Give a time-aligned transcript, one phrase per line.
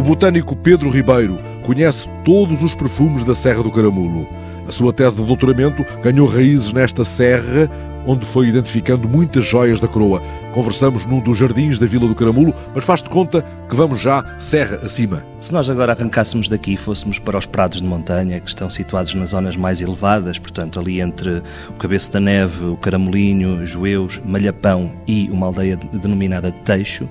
[0.00, 4.26] O botânico Pedro Ribeiro conhece todos os perfumes da Serra do Caramulo.
[4.66, 7.70] A sua tese de doutoramento ganhou raízes nesta serra,
[8.06, 10.22] onde foi identificando muitas joias da coroa.
[10.52, 14.80] Conversamos num dos jardins da Vila do Caramulo, mas faz-te conta que vamos já serra
[14.82, 15.24] acima.
[15.38, 19.14] Se nós agora arrancássemos daqui e fôssemos para os prados de montanha, que estão situados
[19.14, 24.90] nas zonas mais elevadas, portanto ali entre o Cabeço da Neve, o Caramolinho, Joeus, Malhapão
[25.06, 27.08] e uma aldeia denominada Teixo,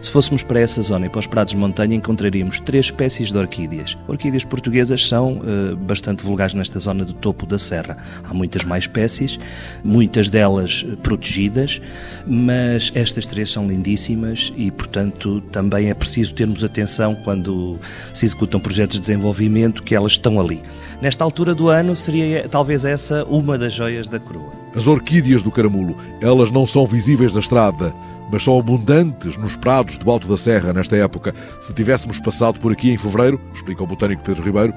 [0.00, 3.38] se fôssemos para essa zona e para os prados de montanha, encontraríamos três espécies de
[3.38, 3.98] orquídeas.
[4.06, 7.96] Orquídeas portuguesas são uh, bastante vulgares nesta zona do topo da serra.
[8.22, 9.38] Há muitas mais espécies,
[9.82, 11.82] muitas delas protegidas,
[12.24, 17.78] mas estas três são lindíssimas e, portanto, também é preciso termos atenção quando
[18.14, 20.62] se executam projetos de desenvolvimento que elas estão ali.
[21.00, 24.52] Nesta altura do ano, seria talvez essa uma das joias da coroa.
[24.74, 27.92] As orquídeas do caramulo, elas não são visíveis da estrada
[28.30, 31.34] mas são abundantes nos prados do Alto da Serra nesta época.
[31.60, 34.74] Se tivéssemos passado por aqui em fevereiro, explica o botânico Pedro Ribeiro,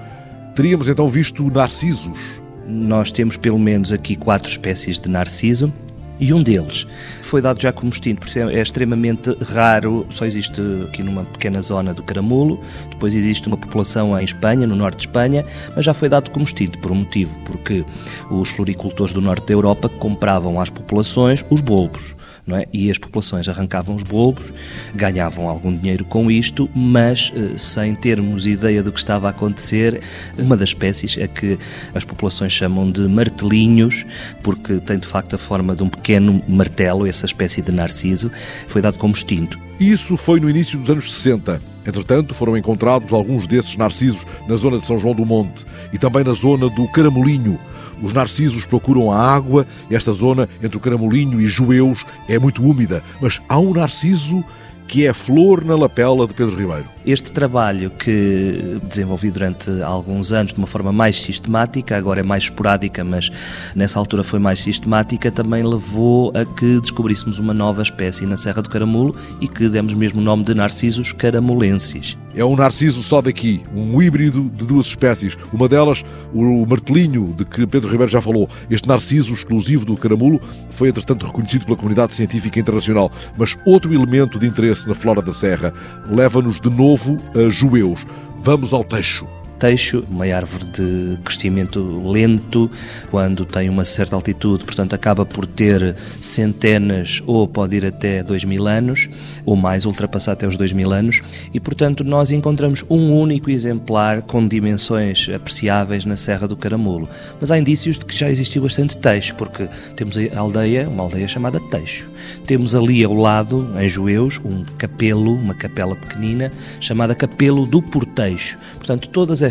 [0.55, 2.41] teríamos então visto narcisos.
[2.67, 5.73] Nós temos pelo menos aqui quatro espécies de narciso.
[6.22, 6.86] E um deles
[7.23, 11.95] foi dado já como extinto, porque é extremamente raro, só existe aqui numa pequena zona
[11.95, 15.44] do Caramulo, depois existe uma população em Espanha, no norte de Espanha,
[15.75, 17.83] mas já foi dado como extinto por um motivo, porque
[18.30, 22.66] os floricultores do norte da Europa compravam às populações os bulbos não é?
[22.73, 24.53] E as populações arrancavam os bulbos,
[24.94, 30.02] ganhavam algum dinheiro com isto, mas eh, sem termos ideia do que estava a acontecer.
[30.38, 31.58] Uma das espécies é que
[31.94, 34.06] as populações chamam de martelinhos,
[34.44, 38.31] porque tem de facto a forma de um pequeno martelo, essa espécie de narciso,
[38.67, 39.59] foi dado como extinto.
[39.80, 41.59] Isso foi no início dos anos 60.
[41.86, 46.23] Entretanto, foram encontrados alguns desses narcisos na zona de São João do Monte e também
[46.23, 47.59] na zona do Caramolinho.
[48.01, 49.66] Os narcisos procuram a água.
[49.89, 54.44] Esta zona entre o Caramolinho e Joeus é muito úmida, mas há um narciso
[54.91, 56.84] que é Flor na Lapela de Pedro Ribeiro.
[57.06, 62.44] Este trabalho que desenvolvi durante alguns anos de uma forma mais sistemática, agora é mais
[62.44, 63.31] esporádica, mas
[63.73, 68.62] nessa altura foi mais sistemática, também levou a que descobríssemos uma nova espécie na Serra
[68.62, 72.18] do Caramulo e que demos mesmo o nome de Narcisos caramolensis.
[72.36, 75.38] É um narciso só daqui, um híbrido de duas espécies.
[75.52, 76.03] Uma delas,
[76.34, 78.50] o martelinho, de que Pedro Ribeiro já falou.
[78.69, 83.12] Este narciso exclusivo do caramulo foi, entretanto, reconhecido pela comunidade científica internacional.
[83.38, 85.74] Mas outro elemento de interesse na flora da Serra
[86.09, 88.06] leva-nos de novo a Joeus.
[88.40, 89.28] Vamos ao Teixo
[89.61, 91.79] teixo, uma árvore de crescimento
[92.09, 92.69] lento,
[93.11, 98.44] quando tem uma certa altitude, portanto acaba por ter centenas ou pode ir até dois
[98.44, 99.07] mil anos,
[99.45, 101.21] ou mais, ultrapassar até os dois mil anos,
[101.53, 107.07] e portanto nós encontramos um único exemplar com dimensões apreciáveis na Serra do Caramulo.
[107.39, 111.27] Mas há indícios de que já existiu bastante teixo, porque temos a aldeia, uma aldeia
[111.27, 112.09] chamada Teixo.
[112.47, 118.57] Temos ali ao lado, em Joeus, um capelo, uma capela pequenina, chamada Capelo do Porteixo.
[118.77, 119.44] Portanto, todas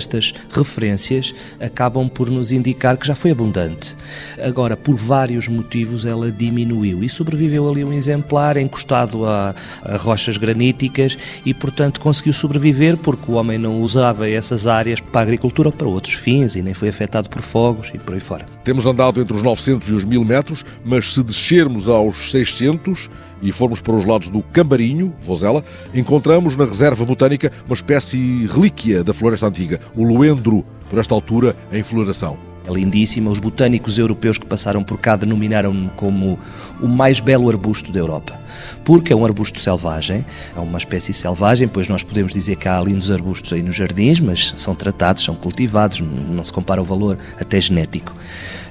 [0.50, 3.96] referências acabam por nos indicar que já foi abundante.
[4.42, 10.36] Agora, por vários motivos, ela diminuiu e sobreviveu ali um exemplar encostado a, a rochas
[10.36, 15.68] graníticas e, portanto, conseguiu sobreviver porque o homem não usava essas áreas para a agricultura
[15.68, 18.46] ou para outros fins e nem foi afetado por fogos e por aí fora.
[18.64, 23.08] Temos andado entre os 900 e os 1000 metros, mas se descermos aos 600
[23.42, 29.02] e formos para os lados do Cambarinho, Vozela, encontramos na reserva botânica uma espécie relíquia
[29.02, 32.49] da floresta antiga, o luendro, por esta altura em floração.
[32.70, 33.30] É lindíssima.
[33.30, 36.38] Os botânicos europeus que passaram por cá denominaram-no como
[36.80, 38.38] o mais belo arbusto da Europa,
[38.84, 40.24] porque é um arbusto selvagem,
[40.56, 44.18] é uma espécie selvagem, pois nós podemos dizer que há lindos arbustos aí nos jardins,
[44.18, 48.14] mas são tratados, são cultivados, não se compara o valor até genético.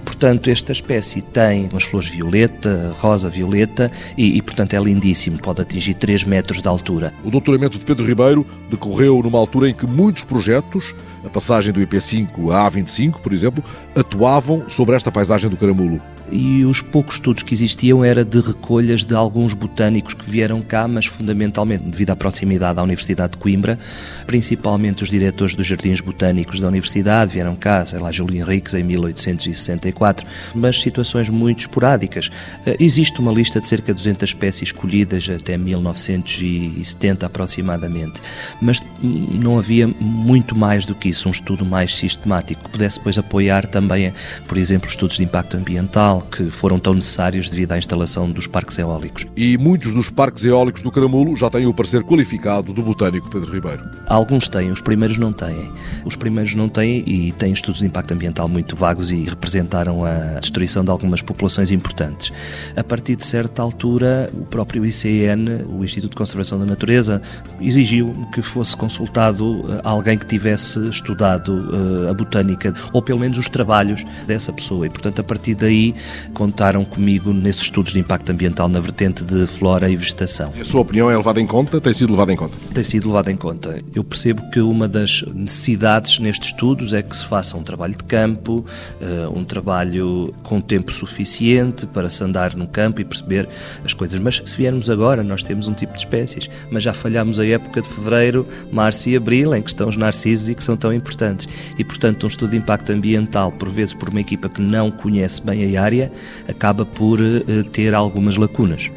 [0.03, 5.93] Portanto, esta espécie tem umas flores violeta, rosa-violeta e, e, portanto, é lindíssimo, pode atingir
[5.93, 7.13] 3 metros de altura.
[7.23, 11.79] O doutoramento de Pedro Ribeiro decorreu numa altura em que muitos projetos, a passagem do
[11.81, 13.63] IP5 à A25, por exemplo,
[13.95, 19.03] atuavam sobre esta paisagem do Caramulo e os poucos estudos que existiam era de recolhas
[19.03, 23.77] de alguns botânicos que vieram cá, mas fundamentalmente devido à proximidade à Universidade de Coimbra,
[24.25, 28.83] principalmente os diretores dos jardins botânicos da Universidade vieram cá, sei lá, Júlio Henriques em
[28.83, 32.29] 1864, mas situações muito esporádicas.
[32.65, 38.21] Eh, existe uma lista de cerca de 200 espécies escolhidas até 1970 aproximadamente,
[38.61, 43.17] mas não havia muito mais do que isso, um estudo mais sistemático que pudesse depois
[43.17, 44.13] apoiar também,
[44.47, 48.47] por exemplo, estudos de impacto ambiental, ambiental que foram tão necessários devido à instalação dos
[48.47, 49.25] parques eólicos.
[49.35, 53.51] E muitos dos parques eólicos do Caramulo já têm o parecer qualificado do botânico Pedro
[53.51, 53.83] Ribeiro.
[54.05, 55.71] Alguns têm, os primeiros não têm.
[56.05, 60.39] Os primeiros não têm e têm estudos de impacto ambiental muito vagos e representaram a
[60.39, 62.31] destruição de algumas populações importantes.
[62.75, 67.21] A partir de certa altura, o próprio ICN, o Instituto de Conservação da Natureza,
[67.61, 73.37] exigiu que fosse consultado eh, alguém que tivesse estudado uh, a botânica, ou pelo menos
[73.37, 74.85] os trabalhos dessa pessoa.
[74.85, 75.93] E, portanto, a partir daí,
[76.33, 80.51] contaram comigo nesses estudos de impacto ambiental na vertente de flora e vegetação.
[80.55, 81.79] E a sua opinião é levada em conta?
[81.81, 82.57] Tem sido levada em conta?
[82.73, 83.79] Tem sido levada em conta.
[83.93, 88.03] Eu percebo que uma das necessidades nestes estudos é que se faça um trabalho de
[88.03, 88.65] campo,
[89.01, 93.47] uh, um trabalho com tempo suficiente para se andar no campo e perceber
[93.83, 94.19] as coisas.
[94.19, 97.81] Mas se viermos agora, nós temos um tipo de espécies, mas já falhámos a época
[97.81, 101.47] de fevereiro, março e abril, em que estão os narcisos e que são tão importantes.
[101.77, 105.41] E, portanto, um estudo de impacto ambiental, por vezes por uma equipa que não conhece
[105.41, 105.98] bem a área,
[106.47, 108.89] acaba por uh, ter algumas lacunas.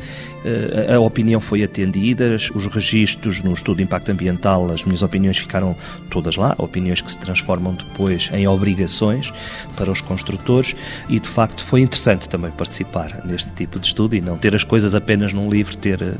[0.44, 5.38] Uh, a opinião foi atendida, os registros no estudo de impacto ambiental, as minhas opiniões
[5.38, 5.76] ficaram
[6.10, 9.32] todas lá, opiniões que se transformam depois em obrigações
[9.76, 10.74] para os construtores
[11.08, 14.64] e, de facto, foi interessante também participar neste tipo de estudo e não ter as
[14.64, 16.16] coisas apenas num livro, ter uh,